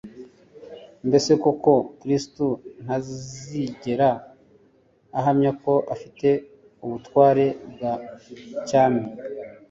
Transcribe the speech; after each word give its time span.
Mbese 1.07 1.31
koko 1.43 1.71
Kristo 1.99 2.45
ntazigera 2.83 4.09
ahamya 5.17 5.51
ko 5.63 5.73
afite 5.93 6.29
ubutware 6.83 7.45
bwa 7.71 7.93
cyami? 8.67 9.03